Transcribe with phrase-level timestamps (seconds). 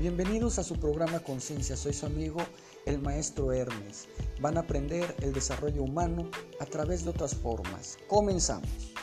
[0.00, 1.76] Bienvenidos a su programa Conciencia.
[1.76, 2.38] Soy su amigo,
[2.86, 4.08] el maestro Hermes.
[4.40, 7.98] Van a aprender el desarrollo humano a través de otras formas.
[8.08, 8.94] Comenzamos.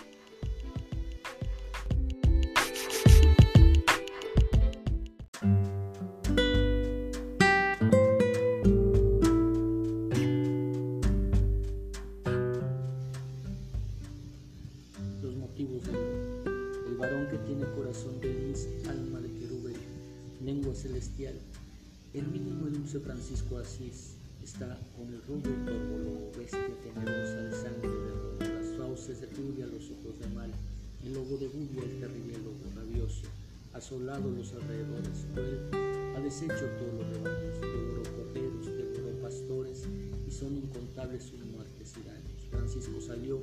[42.50, 43.42] Francisco salió,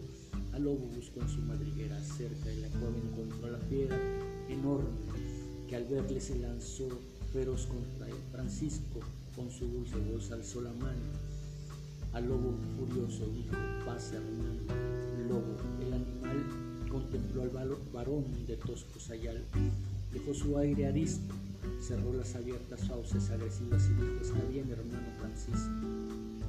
[0.53, 3.97] al lobo buscó en su madriguera, cerca de la cual encontró a la fiera
[4.49, 4.89] enorme,
[5.69, 6.89] que al verle se lanzó
[7.33, 8.17] feroz contra él.
[8.33, 9.01] Francisco,
[9.35, 11.01] con su dulce voz, alzó la mano.
[12.13, 14.75] Al lobo furioso dijo, pase Hernando.
[15.29, 19.45] Lobo, el animal contempló al varón de tosco sayal,
[20.13, 21.35] dejó su aire arisco,
[21.81, 26.44] cerró las abiertas fauces agresivas y dijo, está bien hermano Francisco.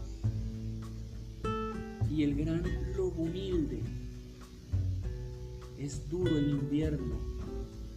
[2.16, 2.64] Y el gran
[2.96, 3.82] lobo humilde,
[5.78, 7.16] es duro el invierno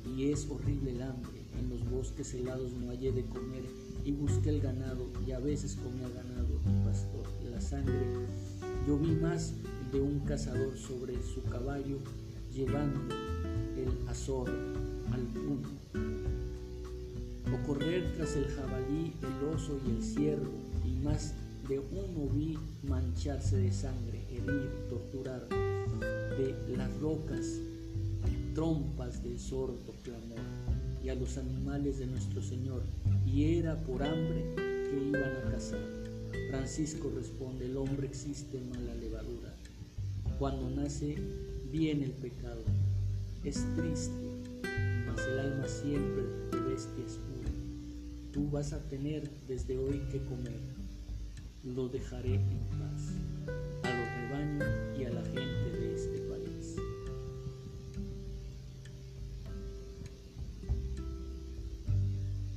[0.05, 1.45] y es horrible el hambre.
[1.57, 3.63] En los bosques helados no hallé de comer
[4.05, 7.29] y busqué el ganado y a veces comía ganado y pastor.
[7.49, 8.27] La sangre
[8.89, 9.55] yo vi más
[9.93, 11.99] de un cazador sobre su caballo
[12.53, 13.01] llevando
[13.77, 14.51] el azor
[15.13, 15.69] al uno.
[17.55, 21.35] O correr tras el jabalí, el oso y el ciervo y más
[21.69, 27.61] de uno vi mancharse de sangre, herir, torturar de las rocas
[28.55, 30.41] trompas del sordo clamor
[31.05, 32.83] y a los animales de nuestro Señor,
[33.25, 35.85] y era por hambre que iban a cazar.
[36.51, 39.55] Francisco responde, el hombre existe mala levadura.
[40.39, 41.17] Cuando nace
[41.71, 42.63] viene el pecado.
[43.45, 44.13] Es triste,
[45.07, 47.51] mas el alma siempre de bestia es pura.
[48.33, 50.78] Tú vas a tener desde hoy que comer.
[51.75, 53.13] Lo dejaré en paz.
[53.83, 54.69] A los rebaños
[54.99, 56.77] y a la gente de este país.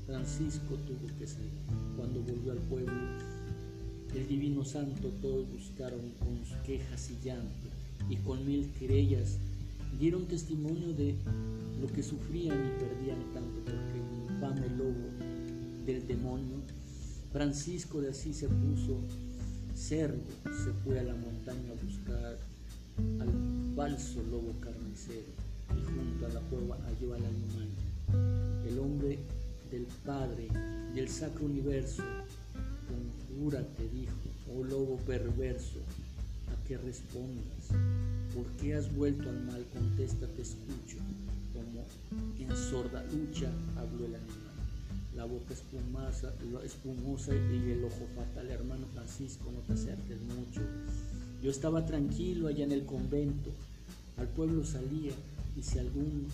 [0.06, 1.50] Francisco tuvo que salir.
[1.98, 2.94] Cuando volvió al pueblo,
[4.16, 7.70] el divino santo todos buscaron con quejas y llanto
[8.10, 9.38] y con mil querellas
[10.00, 11.16] dieron testimonio de
[11.80, 15.10] lo que sufrían y perdían tanto porque el infame lobo
[15.86, 16.61] del demonio,
[17.32, 19.00] Francisco de Asís se puso
[19.74, 22.38] cerdo, se fue a la montaña a buscar
[23.22, 25.32] al falso lobo carnicero
[25.70, 27.70] y junto a la cueva halló al animal.
[28.68, 29.20] El hombre
[29.72, 30.50] del Padre
[30.94, 32.04] del Sacro Universo,
[32.88, 34.14] conjúrate, dijo,
[34.54, 35.80] oh lobo perverso,
[36.52, 37.70] a que respondas.
[38.36, 39.66] ¿Por qué has vuelto al mal?
[39.74, 40.98] Contesta, te escucho.
[41.54, 41.86] Como
[42.40, 44.41] en sorda lucha habló el animal.
[45.16, 46.34] La boca espumosa,
[46.64, 50.62] espumosa y el ojo fatal, hermano Francisco, no te acerques mucho.
[51.44, 53.52] Yo estaba tranquilo allá en el convento.
[54.18, 55.12] Al pueblo salía
[55.58, 56.28] y si algún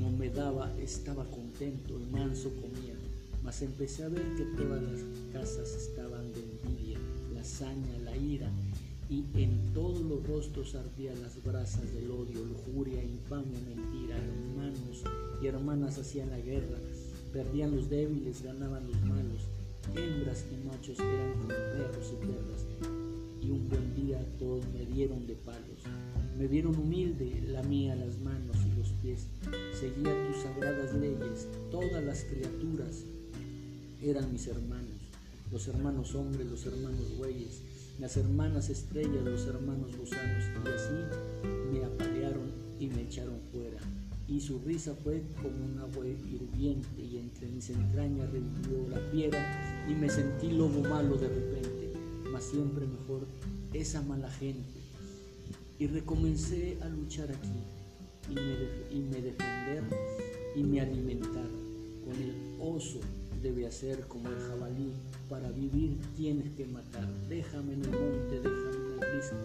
[0.00, 2.94] no me daba, estaba contento y manso comía,
[3.42, 5.00] mas empecé a ver que todas las
[5.32, 6.98] casas estaban de envidia,
[7.34, 8.50] la hazaña, la ira,
[9.08, 15.04] y en todos los rostros ardían las brasas del odio, lujuria, infamia, mentira, hermanos
[15.40, 16.78] y hermanas hacían la guerra,
[17.36, 19.42] perdían los débiles, ganaban los malos,
[19.94, 22.64] hembras y machos eran como perros y perras,
[23.42, 25.82] y un buen día todos me dieron de palos,
[26.38, 29.26] me vieron humilde, la mía las manos y los pies,
[29.78, 33.04] seguía tus sagradas leyes, todas las criaturas
[34.00, 35.02] eran mis hermanos,
[35.52, 37.60] los hermanos hombres, los hermanos bueyes,
[38.00, 44.05] las hermanas estrellas, los hermanos gusanos, y así me apalearon y me echaron fuera.
[44.28, 49.86] Y su risa fue como un agua hirviente, y entre mis entrañas revivió la fiera,
[49.88, 51.92] y me sentí lobo malo de repente,
[52.32, 53.26] mas siempre mejor
[53.72, 54.80] esa mala gente.
[55.78, 59.84] Y recomencé a luchar aquí, y me, y me defender,
[60.56, 61.48] y me alimentar
[62.04, 63.00] con el oso
[63.42, 64.92] debe hacer como el jabalí.
[65.28, 67.08] Para vivir tienes que matar.
[67.28, 69.36] Déjame en el monte, déjame en el risco.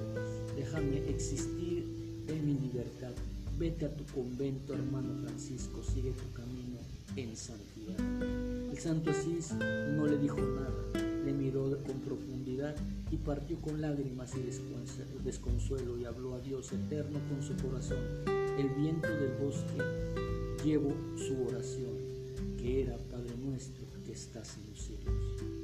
[0.56, 1.86] Déjame existir
[2.28, 3.14] en mi libertad.
[3.58, 5.82] Vete a tu convento, hermano Francisco.
[5.84, 6.80] Sigue tu camino
[7.16, 8.00] en santidad.
[8.72, 11.04] El santo Asís no le dijo nada.
[11.26, 12.76] Le miró con profundidad
[13.12, 18.00] y partió con lágrimas y desconsuelo y habló a Dios eterno con su corazón.
[18.58, 19.78] El viento del bosque
[20.64, 21.98] llevó su oración,
[22.58, 25.61] que era Padre nuestro que estás en los cielos.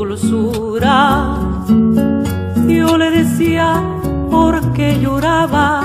[0.00, 1.36] Dulzura.
[2.66, 3.82] Yo le decía
[4.30, 5.82] por qué lloraba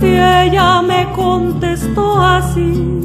[0.00, 0.12] y
[0.44, 3.02] ella me contestó así.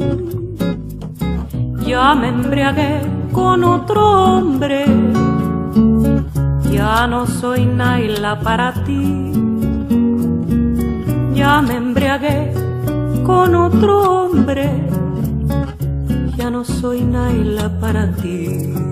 [1.86, 3.00] Ya me embriagué
[3.32, 4.84] con otro hombre,
[6.70, 9.32] ya no soy Naila para ti.
[11.34, 12.52] Ya me embriagué
[13.24, 13.92] con otro
[14.22, 14.66] hombre,
[16.36, 18.87] ya no soy Naila para ti.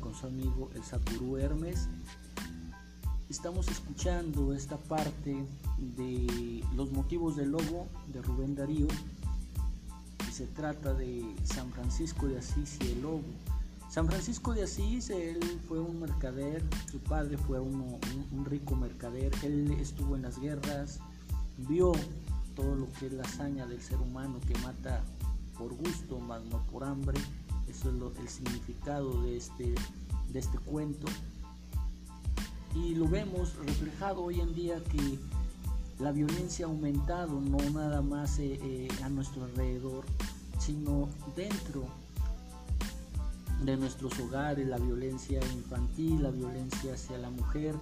[0.00, 1.86] Con su amigo el Sapurú Hermes.
[3.30, 5.46] Estamos escuchando esta parte
[5.78, 8.88] de los motivos del lobo de Rubén Darío.
[10.28, 13.22] Y se trata de San Francisco de Asís y el lobo.
[13.88, 18.00] San Francisco de Asís, él fue un mercader, su padre fue un,
[18.32, 20.98] un rico mercader, él estuvo en las guerras,
[21.58, 21.92] vio
[22.56, 25.04] todo lo que es la hazaña del ser humano que mata
[25.56, 27.20] por gusto, más no por hambre.
[27.68, 29.74] Eso es el significado de este,
[30.32, 31.06] de este cuento.
[32.74, 35.18] Y lo vemos reflejado hoy en día que
[35.98, 40.04] la violencia ha aumentado, no nada más eh, eh, a nuestro alrededor,
[40.58, 41.84] sino dentro
[43.62, 47.74] de nuestros hogares, la violencia infantil, la violencia hacia la mujer,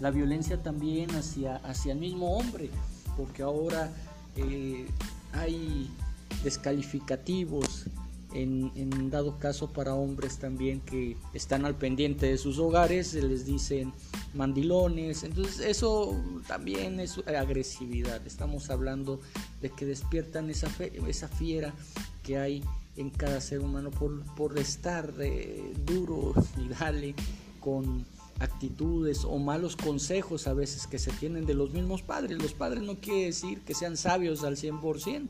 [0.00, 2.70] la violencia también hacia, hacia el mismo hombre,
[3.16, 3.92] porque ahora
[4.36, 4.86] eh,
[5.32, 5.90] hay
[6.42, 7.86] descalificativos
[8.32, 13.44] en, dado caso para hombres también que están al pendiente de sus hogares, se les
[13.44, 13.92] dicen
[14.34, 19.20] mandilones, entonces eso también es agresividad, estamos hablando
[19.60, 20.68] de que despiertan esa,
[21.08, 21.74] esa fiera
[22.22, 22.62] que hay
[22.96, 27.14] en cada ser humano por, por estar eh, duro y dale
[27.60, 28.04] con
[28.40, 32.42] actitudes o malos consejos a veces que se tienen de los mismos padres.
[32.42, 35.28] Los padres no quiere decir que sean sabios al 100%,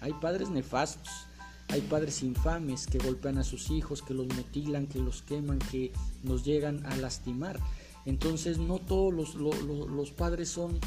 [0.00, 1.27] hay padres nefastos,
[1.68, 5.92] hay padres infames que golpean a sus hijos, que los mutilan, que los queman, que
[6.22, 7.60] nos llegan a lastimar.
[8.06, 10.80] Entonces no todos los, los, padres son,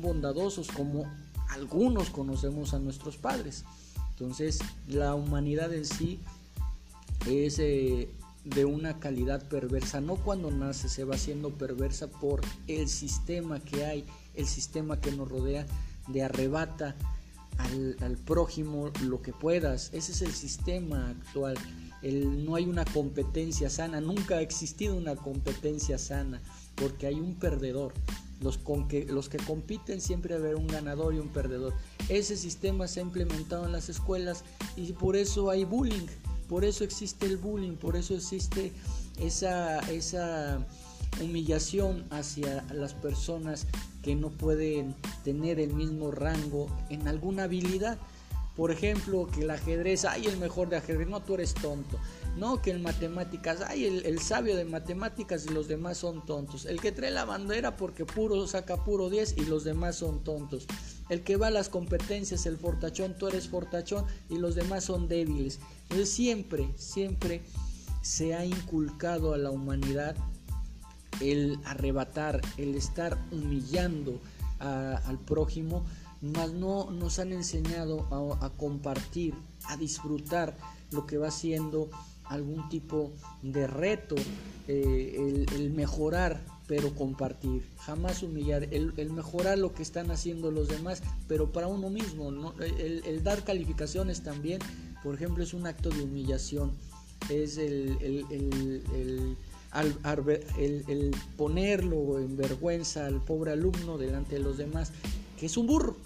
[0.00, 1.04] bondadosos como
[1.50, 3.64] algunos conocemos a nuestros padres.
[4.10, 6.20] Entonces la humanidad en sí
[7.26, 8.08] es eh,
[8.44, 13.84] de una calidad perversa, no cuando nace se va siendo perversa por el sistema que
[13.84, 14.04] hay,
[14.34, 15.66] el sistema que nos rodea,
[16.08, 16.96] de arrebata
[17.58, 19.90] al, prójimo lo que puedas.
[19.92, 21.56] Ese es el sistema actual.
[22.02, 26.42] El, no hay una competencia sana, nunca ha existido una competencia sana,
[26.74, 27.92] porque hay un perdedor.
[28.40, 31.72] Los, con que, los que compiten siempre haber un ganador y un perdedor.
[32.10, 34.44] Ese sistema se ha implementado en las escuelas
[34.76, 36.08] y por eso hay bullying,
[36.48, 38.72] por eso existe el bullying, por eso existe
[39.18, 40.66] esa, esa
[41.20, 43.66] humillación hacia las personas
[44.02, 44.94] que no pueden
[45.24, 47.98] tener el mismo rango en alguna habilidad.
[48.56, 51.98] Por ejemplo, que el ajedrez, hay el mejor de ajedrez, no, tú eres tonto.
[52.36, 56.64] No, que en matemáticas, hay el, sabio de matemáticas y los demás son tontos.
[56.66, 60.66] El que trae la bandera porque puro saca puro 10 y los demás son tontos.
[61.08, 65.08] El que va a las competencias, el fortachón, tú eres fortachón y los demás son
[65.08, 65.58] débiles.
[65.84, 67.42] Entonces siempre, siempre
[68.02, 70.14] se ha inculcado a la humanidad
[71.20, 74.20] el arrebatar, el estar humillando
[74.58, 75.84] al prójimo,
[76.22, 78.06] mas no nos han enseñado
[78.40, 80.56] a, compartir, a disfrutar
[80.90, 81.90] lo que va siendo
[82.24, 84.16] algún tipo de reto,
[84.66, 91.02] eh, el, mejorar, pero compartir, jamás humillar, el, mejorar lo que están haciendo los demás,
[91.28, 94.60] pero para uno mismo, el, dar calificaciones también,
[95.02, 96.72] por ejemplo, es un acto de humillación,
[97.28, 99.36] es el,
[101.36, 104.92] ponerlo en vergüenza al pobre alumno delante de los demás,
[105.38, 105.96] que es un burro.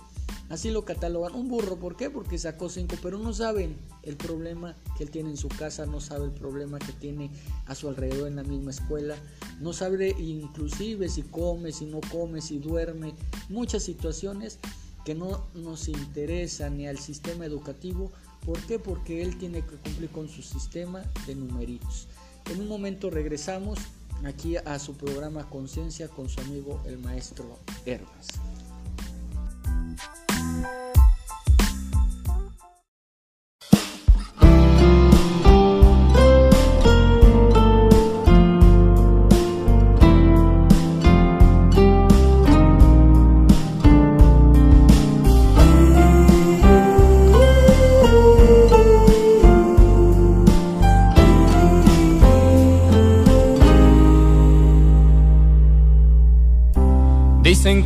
[0.48, 2.08] Así lo catalogan, un burro, ¿por qué?
[2.08, 6.00] Porque sacó cinco, pero no saben el problema que él tiene en su casa, no
[6.00, 7.30] sabe el problema que tiene
[7.66, 9.16] a su alrededor en la misma escuela,
[9.60, 13.14] no sabe inclusive si come, si no come, si duerme,
[13.50, 14.58] muchas situaciones
[15.04, 18.10] que no nos interesan ni al sistema educativo.
[18.44, 18.78] ¿Por qué?
[18.78, 22.08] Porque él tiene que cumplir con su sistema de numeritos.
[22.50, 23.78] En un momento regresamos
[24.24, 28.26] aquí a su programa Conciencia con su amigo el maestro Hermas.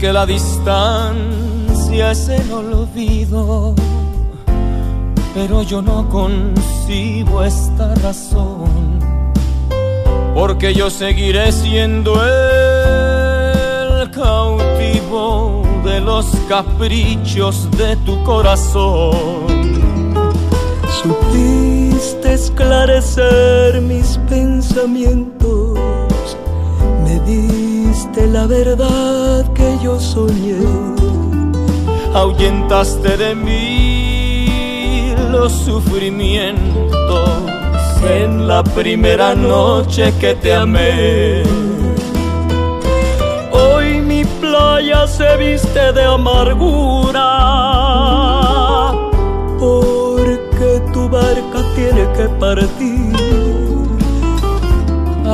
[0.02, 3.72] Que la distancia es el olvido,
[5.32, 8.98] pero yo no concibo esta razón,
[10.34, 19.46] porque yo seguiré siendo el cautivo de los caprichos de tu corazón.
[21.00, 25.31] Supiste esclarecer mis pensamientos,
[28.20, 30.58] la verdad que yo soñé.
[32.14, 37.30] Ahuyentaste de mí los sufrimientos
[38.04, 41.42] en la primera noche que te amé.
[43.50, 47.28] Hoy mi playa se viste de amargura
[49.58, 53.11] porque tu barca tiene que partir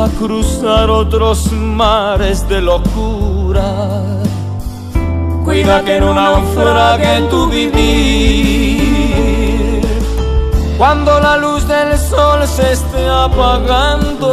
[0.04, 4.02] a cruzar otros mares de locura.
[5.44, 8.78] Cuida que no naufrague tu vivir.
[10.76, 14.28] Cuando la luz del sol se esté apagando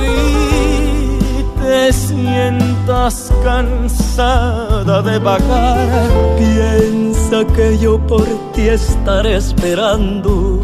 [0.00, 10.60] y te sientas cansada de vagar, piensa que yo por ti estaré esperando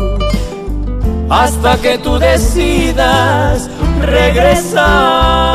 [1.28, 3.68] hasta que tú decidas
[4.00, 5.54] regresar.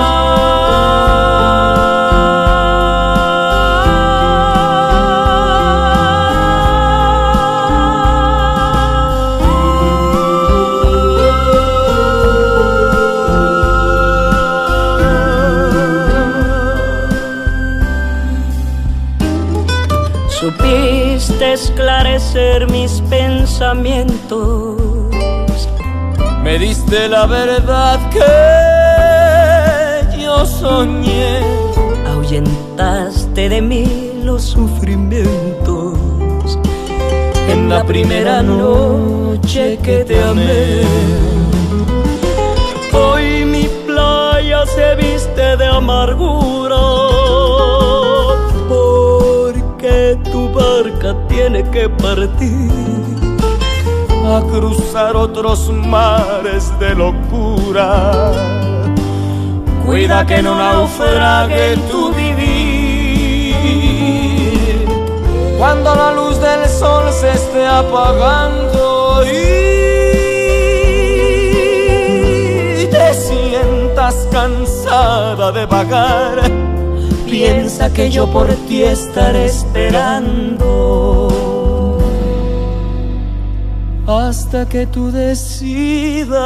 [20.40, 24.79] Supiste esclarecer mis pensamientos
[26.50, 28.20] me diste la verdad que
[30.20, 31.42] yo soñé.
[32.08, 35.96] Ahuyentaste de mí los sufrimientos
[37.54, 40.82] en la primera noche que te amé.
[42.94, 46.82] Hoy mi playa se viste de amargura
[48.74, 53.19] porque tu barca tiene que partir
[54.42, 58.32] cruzar otros mares de locura.
[59.86, 63.40] Cuida que no naufrague tu vivir
[65.58, 69.68] cuando la luz del sol se esté apagando y
[72.88, 76.44] te sientas cansada de vagar.
[77.26, 81.29] Piensa que yo por ti estaré esperando
[84.10, 86.40] hasta que tú decidas,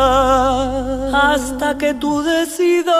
[1.13, 2.93] hasta que tú decidas.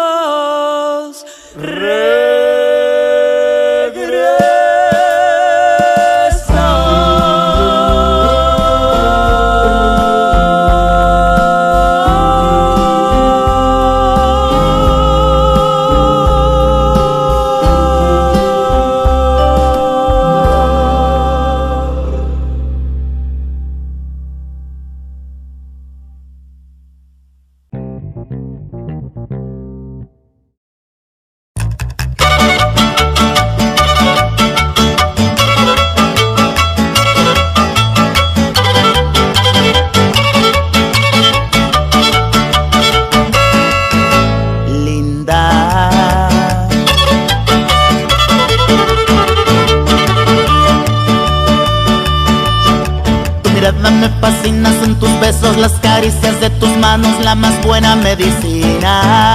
[57.35, 59.32] Más buena medicina.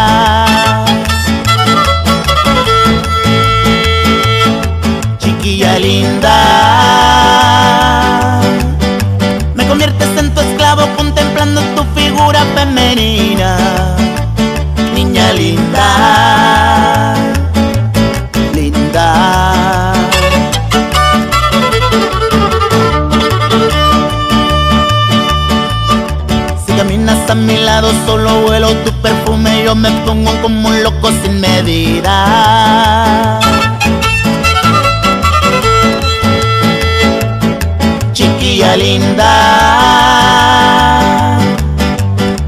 [28.84, 32.14] Tu perfume Yo me pongo como un loco sin medida.
[38.12, 39.32] Chiquilla linda.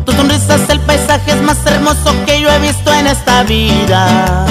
[0.05, 4.47] Tu sonrisa es el paisaje más hermoso que yo he visto en esta vida.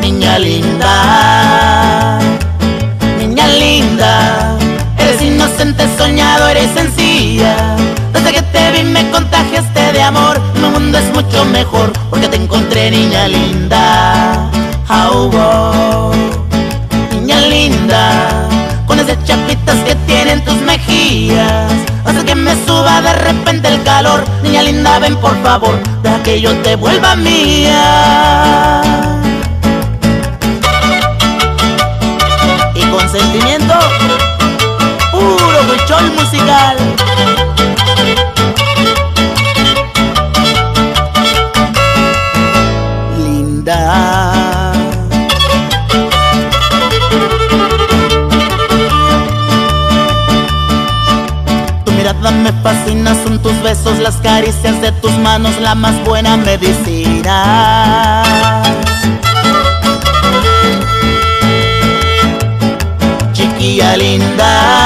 [0.00, 2.18] Niña linda.
[3.18, 4.56] Niña linda.
[4.98, 6.76] Eres inocente, soñado, eres
[10.98, 14.50] es mucho mejor Porque te encontré niña linda.
[14.88, 16.12] Oh,
[17.12, 18.48] Niña linda
[18.86, 21.72] Con esas chapitas que tienen tus mejillas
[22.04, 24.24] Hace que me suba de repente el calor.
[24.42, 28.80] Niña linda ven por favor Deja que yo te vuelva mía.
[32.74, 33.74] Y con sentimiento
[35.10, 36.85] Puro huichol musical
[52.30, 58.22] me fascina, son tus besos, las caricias de tus manos, la más buena medicina.
[63.32, 64.85] Chiquilla linda,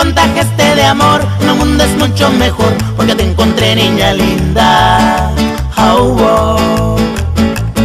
[0.00, 5.30] contagiaste de amor Mi mundo es mucho mejor Porque te encontré niña linda.
[5.76, 6.96] Oh,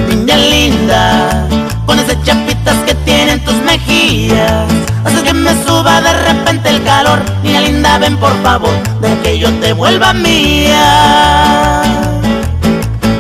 [0.10, 1.48] Niña linda
[1.86, 4.66] Con esas chapitas que tienen tus mejillas
[5.04, 7.20] Haces que me suba de repente el calor.
[7.44, 11.84] Niña linda ven por favor De que yo te vuelva mía.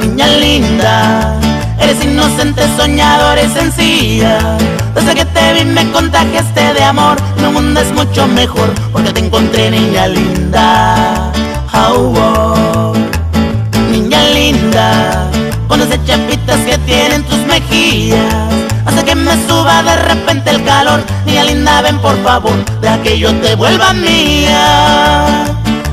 [0.02, 1.45] Niña linda
[1.80, 4.58] Eres inocente, soñador, eres sencilla.
[4.94, 7.18] Desde que te vi me contagiaste de amor.
[7.42, 11.32] Mi mundo es mucho mejor Porque te encontré niña linda.
[11.74, 12.94] Oh,
[13.92, 15.30] Niña linda
[15.68, 18.34] Con esas chapitas que tienen tus mejillas.
[18.86, 21.04] Hace que me suba de repente el calor.
[21.26, 25.44] Niña linda ven por favor Deja que yo te vuelva mía.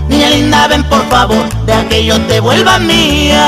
[0.08, 3.42] Niña linda ven por favor Deja que yo te vuelva mía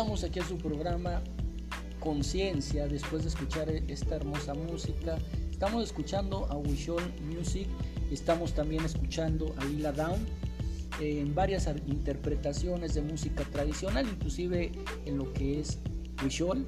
[0.00, 1.22] regresamos aquí a su programa
[1.98, 5.18] Conciencia después de escuchar esta hermosa música.
[5.50, 7.66] Estamos escuchando a Wishol Music,
[8.10, 10.18] estamos también escuchando a Lila Down
[11.00, 14.72] en varias interpretaciones de música tradicional, inclusive
[15.04, 15.78] en lo que es
[16.24, 16.64] Wishol,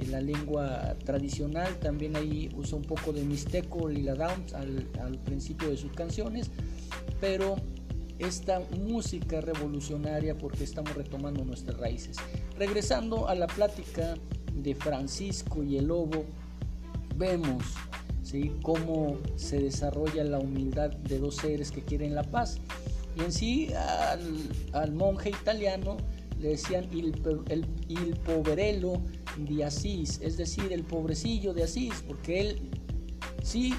[0.00, 1.74] en la lengua tradicional.
[1.78, 6.50] También ahí usa un poco de mixteco, Lila Downs al, al principio de sus canciones,
[7.18, 7.56] pero
[8.18, 12.18] esta música revolucionaria porque estamos retomando nuestras raíces.
[12.58, 14.14] Regresando a la plática
[14.54, 16.24] de Francisco y el lobo,
[17.16, 17.64] vemos
[18.22, 18.52] ¿sí?
[18.62, 22.58] cómo se desarrolla la humildad de dos seres que quieren la paz.
[23.16, 23.70] Y en sí
[24.72, 25.96] al, monje italiano
[26.40, 27.14] le decían il,
[27.48, 29.00] el, il poverello
[29.38, 32.70] de Asís, es decir, el pobrecillo de Asís, porque él
[33.42, 33.74] sí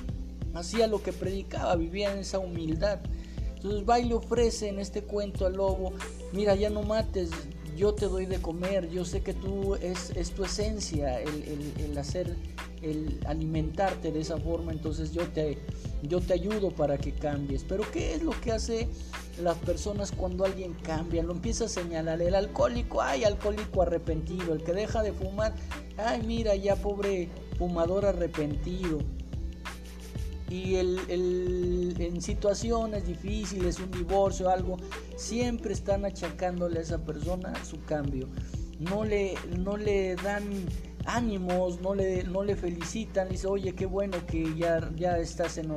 [0.53, 2.99] hacía lo que predicaba, vivía en esa humildad
[3.65, 5.93] entonces va y le ofrece en este cuento al lobo,
[6.33, 7.31] mira, ya no mates,
[7.75, 12.35] yo te doy de comer, yo sé que tú es, es tu esencia, el, hacer,
[12.81, 15.57] el alimentarte de esa forma, entonces yo te,
[16.03, 17.63] yo te ayudo para que cambies.
[17.63, 18.87] Pero ¿qué es lo que hace
[19.41, 21.21] las personas cuando alguien cambia?
[21.23, 25.53] Lo empieza a señalar, el alcohólico, ay, alcohólico arrepentido, el que deja de fumar,
[25.97, 28.99] ay, mira, ya pobre fumador arrepentido
[30.49, 34.77] y el, en situaciones difíciles, un divorcio, algo,
[35.15, 38.27] siempre están achacándole a esa persona su cambio.
[38.79, 40.43] No le, no le dan
[41.05, 45.73] ánimos, no le, no le felicitan, dice, oye, qué bueno que ya, ya estás en,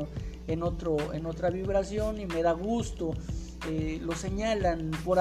[0.46, 3.12] en, otro, en otra vibración y me da gusto.
[3.68, 5.18] Eh, lo señalan por,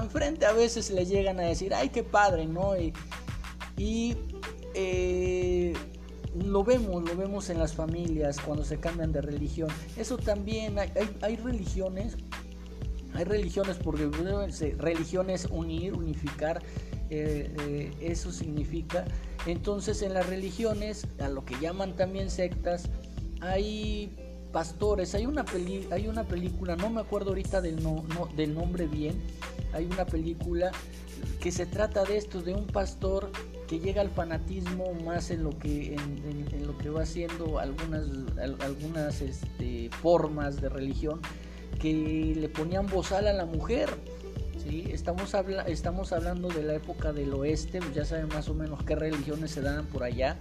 [0.00, 2.76] enfrente a veces le llegan a decir, ay, qué padre, ¿no?
[2.76, 2.92] Y,
[3.76, 4.16] y
[4.74, 5.72] eh,
[6.34, 9.68] lo vemos, lo vemos en las familias cuando se cambian de religión.
[9.96, 10.90] Eso también, hay,
[11.20, 12.16] hay, religiones,
[13.14, 14.08] hay religiones porque
[14.78, 16.62] religiones unir, unificar,
[17.10, 19.04] eh, eh, eso significa.
[19.46, 22.88] Entonces en las religiones, a lo que llaman también sectas,
[23.40, 24.16] hay
[24.52, 28.04] pastores, hay una, peli, hay una película, no me acuerdo ahorita del, no,
[28.36, 29.20] del nombre bien,
[29.72, 30.70] hay una película
[31.40, 33.30] que se trata de esto, de un pastor
[33.72, 38.02] que llega al fanatismo más en lo que, en, lo que va haciendo algunas,
[38.60, 41.22] algunas este, formas de religión
[41.80, 43.88] que le ponían bozal a la mujer.
[44.62, 44.84] ¿sí?
[44.92, 48.94] Estamos, habla estamos hablando de la época del oeste, ya saben más o menos qué
[48.94, 50.36] religiones se dan por allá.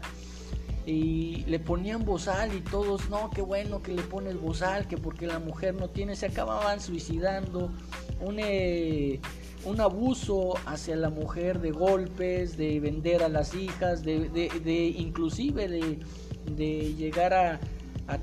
[0.85, 5.25] Y le ponían bozal y todos, no, qué bueno que le pones bozal, que porque
[5.25, 7.71] la mujer no tiene, se acababan suicidando.
[8.19, 9.21] Un, eh,
[9.65, 15.67] un abuso hacia la mujer de golpes, de vender a las hijas, de, de, inclusive
[15.67, 17.59] de, llegar a,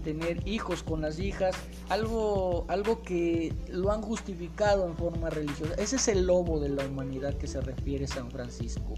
[0.04, 1.56] tener hijos con las hijas,
[1.88, 5.72] algo, algo que lo han justificado en forma religiosa.
[5.78, 8.94] Ese es el lobo de la humanidad que se refiere San Francisco.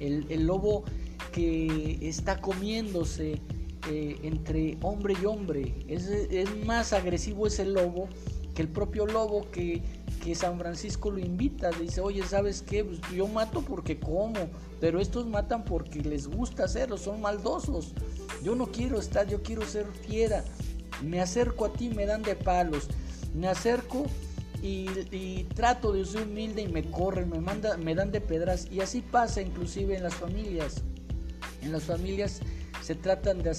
[0.00, 0.82] El, lobo
[1.30, 3.40] que está comiéndose
[3.88, 5.84] eh, entre hombre y hombre.
[5.86, 8.08] Es, es más agresivo ese lobo
[8.54, 9.82] que el propio lobo que
[10.24, 12.82] que San Francisco lo invita, dice, oye, ¿sabes qué?
[12.82, 14.48] Pues yo mato porque como,
[14.80, 17.92] pero estos matan porque les gusta hacerlo, son maldosos.
[18.42, 20.42] Yo no quiero estar, yo quiero ser fiera.
[21.02, 22.88] Me acerco a ti, me dan de palos.
[23.34, 24.06] Me acerco
[24.62, 28.66] y, trato de ser humilde y me corren, me, manda, me dan de pedras.
[28.70, 30.82] Y así pasa inclusive en las familias.
[31.60, 32.40] En las familias
[32.80, 33.50] se tratan de,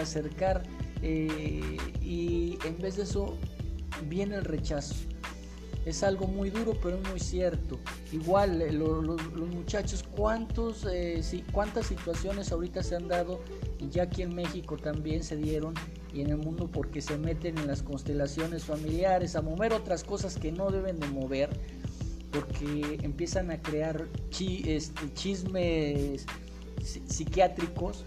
[0.00, 0.62] acercar
[1.02, 3.36] eh, y en vez de eso
[4.08, 4.94] viene el rechazo.
[5.84, 7.78] Es algo muy duro, pero muy cierto.
[8.12, 9.20] Igual, eh, los
[9.54, 13.40] muchachos, ¿cuántos, eh, ¿cuántas situaciones ahorita se han dado?
[13.78, 15.74] Y ya aquí en México también se dieron
[16.12, 20.36] y en el mundo porque se meten en las constelaciones familiares, a mover otras cosas
[20.36, 21.50] que no deben de mover,
[22.32, 26.26] porque empiezan a crear este, chismes
[26.82, 28.04] psiquiátricos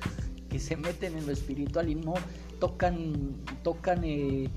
[0.50, 2.16] que se meten en lo espiritual y no
[2.60, 4.50] tocan, tocan eh,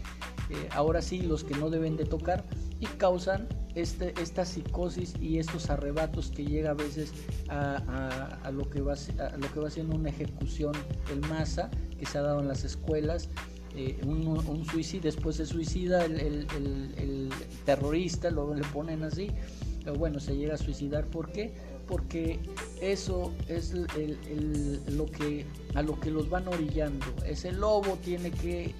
[0.70, 2.44] ahora sí los que no deben de tocar
[2.80, 7.12] y causan este, esta psicosis y estos arrebatos que llega a veces
[7.48, 10.74] a, lo, que va, a lo que va siendo una ejecución
[11.10, 13.28] en masa que se ha dado en las escuelas.
[13.74, 17.30] Eh, un, suicidio, después se suicida el,
[17.64, 19.30] terrorista, lo le ponen así,
[19.82, 21.06] pero bueno, se llega a suicidar.
[21.06, 21.54] ¿Por qué?
[21.92, 22.40] Porque
[22.80, 27.04] eso es lo que, a lo que los van orillando.
[27.26, 28.74] Ese lobo tiene que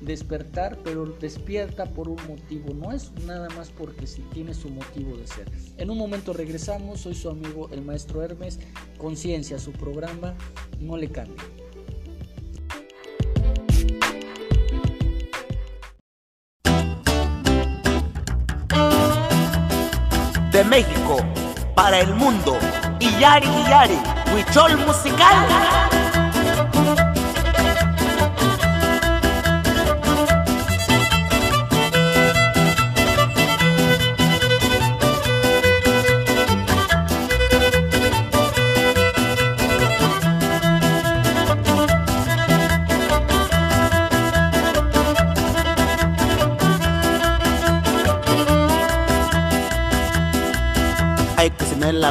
[0.00, 5.16] despertar, pero despierta por un motivo, no es nada más porque si tiene su motivo
[5.16, 5.48] de ser.
[5.78, 8.58] En un momento regresamos, soy su amigo el maestro Hermes,
[8.98, 10.34] Conciencia, su programa,
[10.80, 11.36] no le cambie.
[20.50, 21.18] De México
[21.74, 22.58] para el mundo.
[23.00, 23.98] Iyari Iyari,
[24.32, 25.93] Huichol Musical.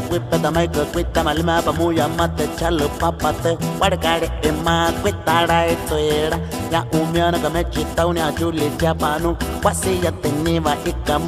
[0.10, 6.38] cuita maica cuita malma pa muya mate chalo papate parkare e ma cuita ra etuera
[6.74, 11.24] ya umiana ka mechi tauni a juli japanu wasi ya teniva ikam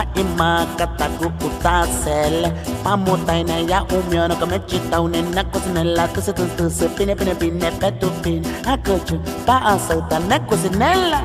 [0.00, 2.36] a ima kataku utasel
[2.84, 8.08] pamutaina ya umiana ka mechi tauni na kusine la kusitu tusu pine pine pine petu
[8.22, 9.16] pine a kuchu
[9.46, 11.20] pa asauta na kusinela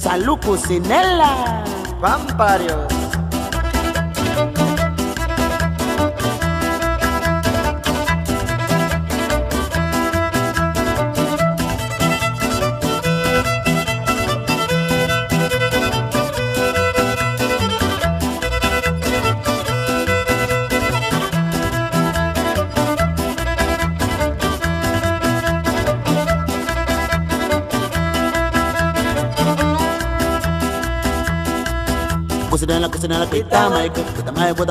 [0.00, 1.30] Salu Cucinela.
[2.00, 2.99] Vamparios.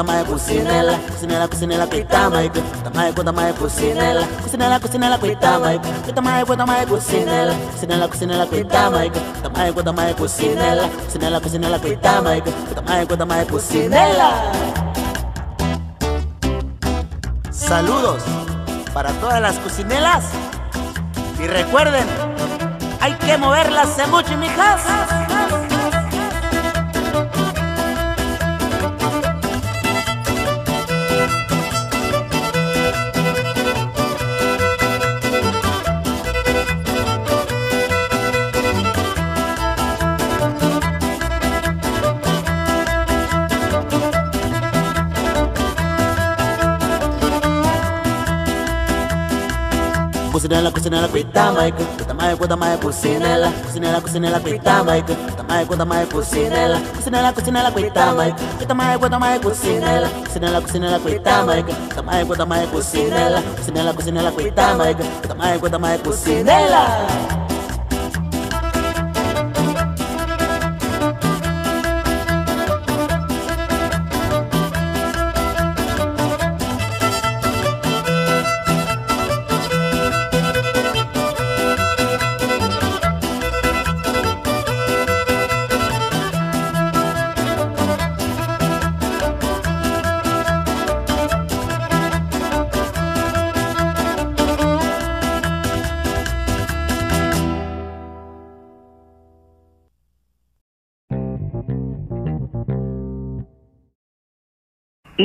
[0.04, 5.18] Mai, kusinela Kusinela, kusinela, kuita maiko Kuta mai, kuta mai, kusinela Kusinela, kusinela,
[8.48, 13.46] kuita maiko Kuta mai, kuta mai, kusinela Kusinela, kusinela, kuita maiko Kuta mai, kuta mai,
[13.46, 14.30] kusinela
[17.52, 18.24] Saludos
[18.94, 20.24] para todas las cocinelas
[21.40, 22.06] y recuerden,
[23.00, 24.82] hay que moverlas mucho, mijas.
[50.50, 51.86] Cucinella, cucinella, quita Mike.
[51.96, 53.52] Quita Mike, quita Mike, cucinella.
[53.52, 55.16] Cucinella, cucinella, quita Mike.
[55.16, 56.80] Quita Mike, quita Mike, cucinella.
[56.80, 58.36] Cucinella, cucinella, quita Mike.
[58.58, 60.10] Quita Mike, quita Mike, cucinella.
[60.10, 61.74] Cucinella, cucinella, quita Mike.
[61.76, 63.42] Quita Mike, quita Mike, cucinella.
[63.58, 65.04] Cucinella, cucinella, quita Mike.
[65.22, 67.49] Quita Mike, quita Mike, cucinella.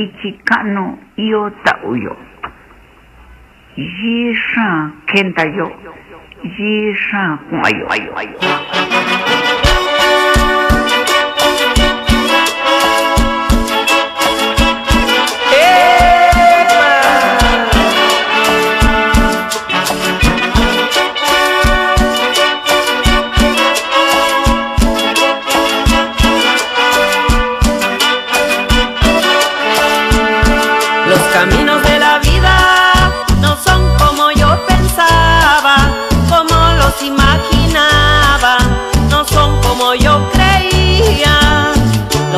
[0.04, 2.12] 미치카노 이오타우요
[3.72, 5.72] 지상 켄다요
[6.44, 7.88] 지상 공아요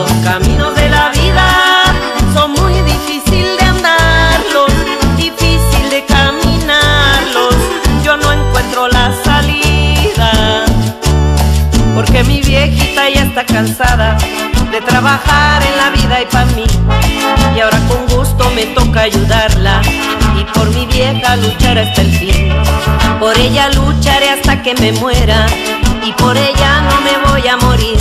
[0.06, 1.46] Los caminos de la vida
[2.32, 4.70] son muy difícil de andarlos,
[5.16, 7.54] difícil de caminarlos.
[8.04, 10.64] Yo no encuentro la salida,
[11.96, 14.16] porque mi viejita ya está cansada
[14.70, 16.66] de trabajar en la vida y para mí.
[17.56, 19.82] Y ahora con gusto me toca ayudarla
[20.38, 22.52] y por mi vieja luchar hasta el fin.
[23.18, 25.46] Por ella lucharé hasta que me muera
[26.04, 27.98] y por ella no me voy a morir.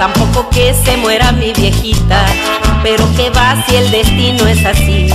[0.00, 2.24] Tampoco que se muera mi viejita,
[2.82, 5.08] pero que va si el destino es así.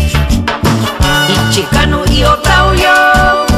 [1.27, 2.93] Y chicano y otra uyo,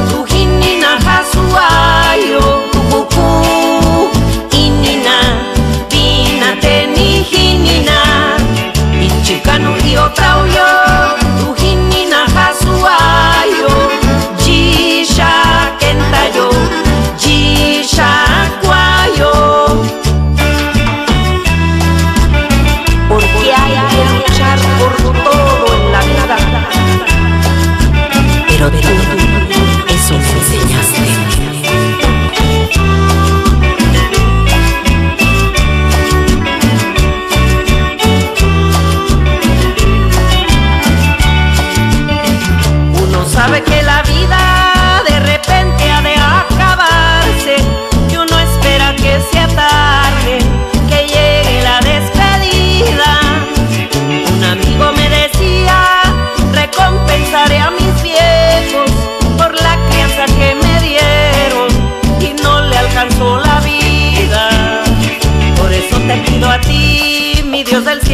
[0.08, 2.40] tujinina hasuayo,
[2.72, 4.10] tukuku,
[4.52, 5.52] inina,
[5.90, 6.56] vina
[7.30, 8.36] hinina,
[8.98, 10.38] y chicano y otra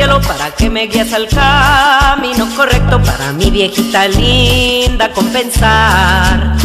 [0.04, 6.56] para que me guíes al camino correcto para mi viejita linda compensar.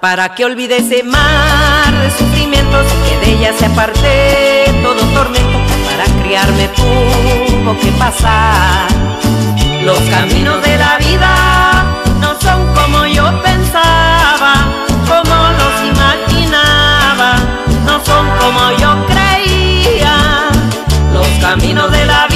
[0.00, 5.58] Para que olvide ese mar de sufrimientos y que de ella se aparte todo tormento
[5.84, 8.88] para criarme tuvo que pasar.
[9.84, 11.84] Los caminos de la vida
[12.18, 14.54] no son como yo pensaba,
[15.06, 17.34] como los imaginaba,
[17.84, 20.16] no son como yo creía.
[21.12, 22.29] Los caminos de la vida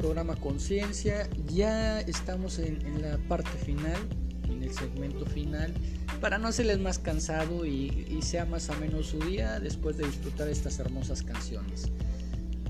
[0.00, 1.28] programa Conciencia.
[1.52, 3.98] Ya estamos en, la parte final,
[4.48, 5.74] en el segmento final,
[6.22, 10.48] para no hacerles más cansado y, y sea más ameno su día después de disfrutar
[10.48, 11.90] estas hermosas canciones.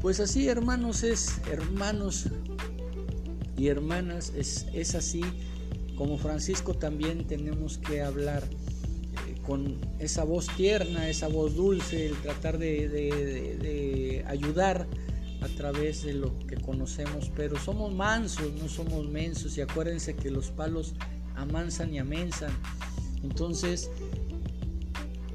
[0.01, 2.27] Pues así, hermanos, es hermanos
[3.57, 5.21] y hermanas, es, es así.
[5.97, 8.43] Como Francisco también tenemos que hablar
[9.29, 14.88] eh, con esa voz tierna, esa voz dulce, el tratar de, de- de- de ayudar
[15.40, 20.31] a través de lo que conocemos, pero somos mansos, no somos mensos y acuérdense que
[20.31, 20.94] los palos
[21.35, 22.53] amansan y amensan.
[23.22, 23.90] Entonces,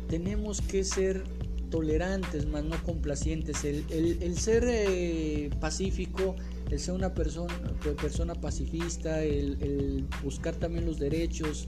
[0.09, 1.23] tenemos que ser
[1.69, 3.63] tolerantes, más no complacientes.
[3.65, 6.35] El, el- ser eh, pacífico,
[6.69, 7.53] el ser una persona,
[7.99, 11.67] persona pacifista, el buscar también los derechos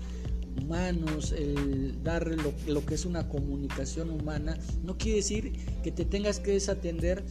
[0.61, 6.05] humanos, el dar lo, lo que es una comunicación humana, no quiere decir que te
[6.05, 7.23] tengas que desatender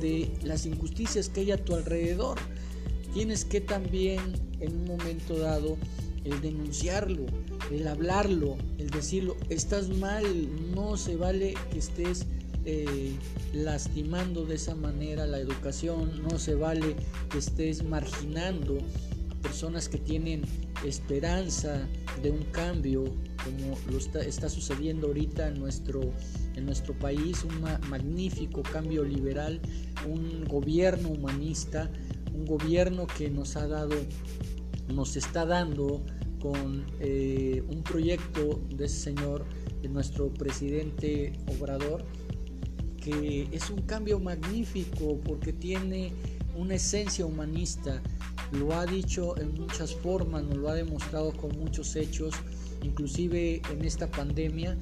[0.00, 2.38] de las injusticias que hay a tu alrededor.
[3.14, 4.20] Tienes que también
[4.60, 5.76] en un momento dado
[6.24, 7.24] el denunciarlo,
[7.70, 10.24] el hablarlo, el decirlo, estás mal,
[10.74, 12.26] no se vale que estés
[12.64, 13.12] eh,
[13.52, 16.96] lastimando de esa manera la educación, no se vale
[17.30, 18.78] que estés marginando
[19.46, 20.42] personas que tienen
[20.84, 21.88] esperanza
[22.20, 23.04] de un cambio,
[23.44, 26.00] como lo está, sucediendo ahorita en nuestro,
[26.56, 29.60] en nuestro país, un ma- magnífico cambio liberal,
[30.08, 31.88] un gobierno humanista,
[32.34, 33.94] un gobierno que nos ha dado,
[34.92, 36.04] nos está dando
[36.40, 39.44] con eh, un proyecto de ese señor,
[39.80, 42.04] de nuestro presidente Obrador,
[43.00, 46.12] que es un cambio magnífico porque tiene
[46.56, 48.02] una esencia humanista,
[48.52, 52.34] lo ha dicho en muchas formas, nos lo ha demostrado con muchos hechos,
[52.82, 54.76] inclusive en esta pandemia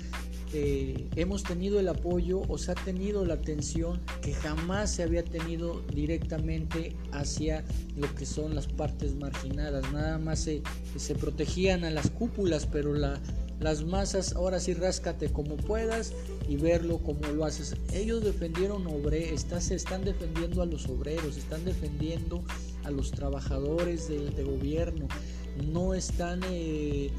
[0.57, 5.25] eh, hemos tenido el apoyo o se ha tenido la atención que jamás se había
[5.25, 7.65] tenido directamente hacia
[7.97, 10.63] lo que son las partes marginadas, nada más se,
[10.97, 13.19] se protegían a las cúpulas, pero la,
[13.59, 16.13] las masas, ahora sí ráscate como puedas
[16.49, 17.75] y verlo como lo haces.
[17.93, 22.45] Ellos defendieron obre, está, se están defendiendo a los obreros, están defendiendo
[22.85, 25.09] a los trabajadores de, gobierno,
[25.73, 27.11] no están eh,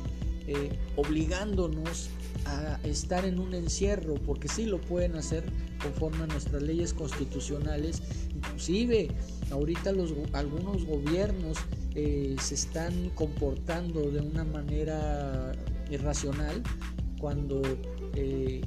[0.48, 2.10] eh, obligándonos
[2.46, 5.44] a estar en un encierro, porque sí lo pueden hacer
[5.82, 8.02] conforme a nuestras leyes constitucionales.
[8.36, 9.10] Inclusive
[9.52, 11.58] ahorita los, algunos gobiernos
[11.96, 15.54] eh, se están comportando de una manera
[15.90, 16.62] irracional
[17.20, 17.62] cuando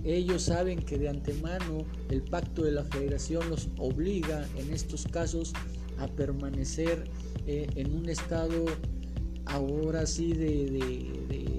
[0.04, 5.54] ellos saben que de antemano el pacto de la federación los obliga en estos casos
[5.98, 7.04] a permanecer
[7.46, 8.64] eh, en un estado
[9.48, 10.66] ahora sí de,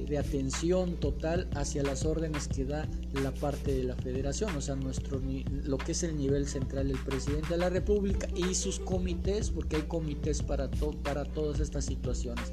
[0.07, 4.75] de, atención total hacia las órdenes que da la parte de la federación, o sea,
[4.75, 5.21] nuestro,
[5.63, 9.77] lo que es el nivel central del presidente de la República y sus comités, porque
[9.77, 12.51] hay comités para, to, para todas estas situaciones.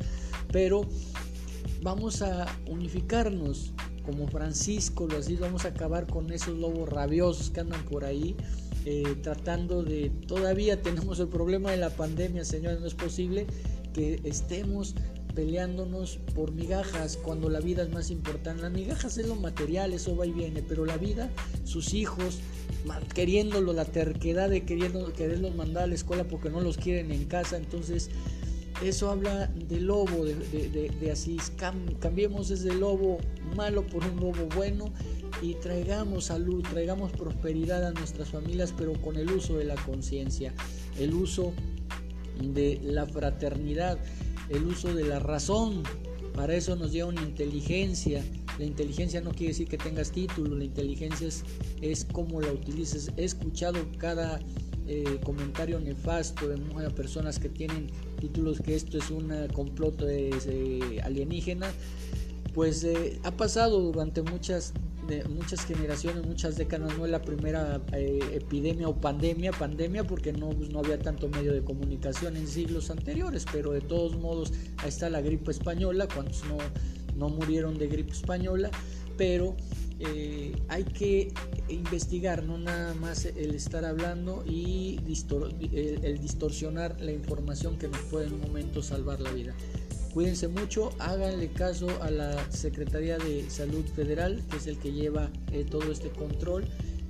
[0.53, 0.87] Pero
[1.83, 3.73] vamos a unificarnos
[4.05, 8.37] como Francisco, lo así, vamos a acabar con esos lobos rabiosos que andan por ahí.
[8.89, 13.45] Eh, tratando de todavía tenemos el problema de la pandemia señores no es posible
[13.93, 14.95] que estemos
[15.35, 18.63] peleándonos por migajas cuando la vida es más importante.
[18.63, 21.31] Las migajas es lo material, eso va y viene, pero la vida,
[21.65, 22.41] sus hijos,
[23.15, 27.27] queriéndolo, la terquedad de queriendo, quererlos mandar a la escuela porque no los quieren en
[27.27, 28.09] casa, entonces
[28.83, 33.19] eso habla de lobo, de, de, así, Cam, cambiemos ese lobo
[33.55, 34.93] malo por un lobo bueno
[35.43, 40.53] y traigamos salud, traigamos prosperidad a nuestras familias, pero con el uso de la conciencia,
[40.99, 41.53] el uso
[42.41, 43.99] de la fraternidad,
[44.49, 45.83] el uso de la razón.
[46.35, 48.23] Para eso nos lleva una inteligencia
[48.59, 51.29] La inteligencia no quiere decir que tengas título, la inteligencia
[51.83, 53.11] es, cómo la utilices.
[53.17, 54.41] He escuchado cada
[54.87, 61.01] eh, comentario nefasto de muchas personas que tienen títulos que esto es un complot eh,
[61.03, 61.71] alienígena,
[62.55, 64.73] pues eh, ha pasado durante muchas
[65.07, 70.51] de muchas generaciones, muchas décadas, no es la primera epidemia o pandemia, pandemia porque no,
[70.51, 74.53] pues, no había tanto medio de comunicación en siglos anteriores, pero de todos modos
[74.85, 76.59] está la gripe española, cuantos no,
[77.17, 78.71] no murieron de gripe española,
[79.17, 79.57] pero
[79.99, 81.33] eh, hay que
[81.69, 85.01] investigar, no nada más el estar hablando y
[85.73, 89.55] el, distorsionar la información que nos puede en un momento salvar la vida.
[90.17, 95.29] Cuídense mucho, háganle caso a la Secretaría de Salud Federal, que es el que lleva
[95.53, 96.65] eh, todo este control,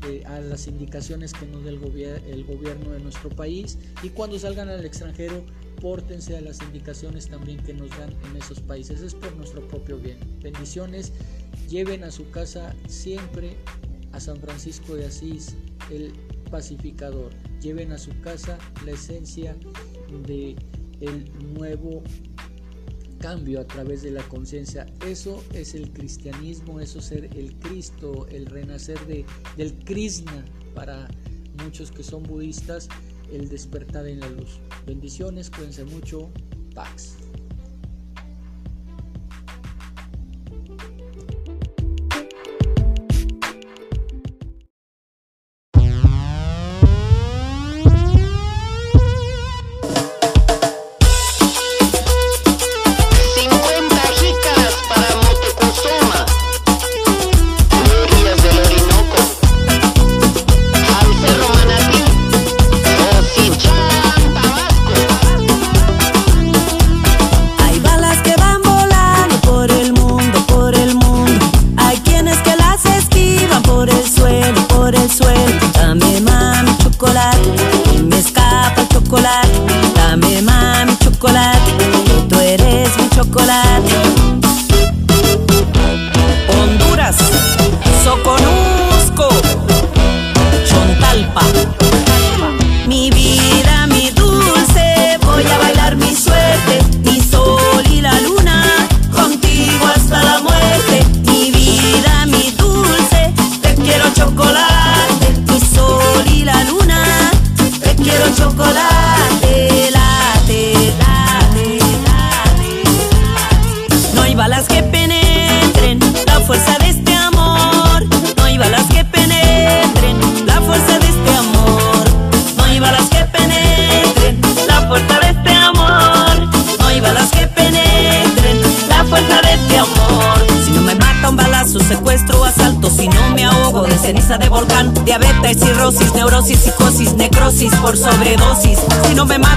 [0.09, 1.79] eh, a las indicaciones que nos da el,
[2.27, 5.45] el gobierno de nuestro país y cuando salgan al extranjero,
[5.81, 9.01] pórtense a las indicaciones también que nos dan en esos países.
[9.01, 10.19] Es por nuestro propio bien.
[10.43, 11.13] Bendiciones
[11.69, 13.57] Lleven a su casa siempre
[14.11, 15.55] a San Francisco de Asís,
[15.93, 16.13] el
[16.51, 17.31] pacificador.
[17.61, 19.57] Lleven a su casa la esencia
[20.27, 20.57] de
[21.01, 22.03] el nuevo
[23.19, 24.87] cambio a través de la conciencia.
[25.05, 29.25] Eso es el cristianismo, eso es ser el Cristo, el renacer de,
[29.57, 30.45] del Krishna
[30.75, 31.09] para
[31.63, 32.89] muchos que son budistas,
[33.33, 34.61] el despertar en la luz.
[34.87, 36.31] Bendiciones, cuídense mucho,
[36.75, 37.17] Pax.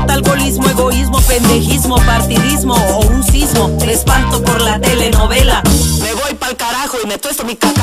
[0.10, 5.62] Alcoholismo, egoísmo, pendejismo, partidismo o un sismo, te espanto por la telenovela.
[6.02, 7.79] Me voy pa'l carajo y me tuesto mi cacao.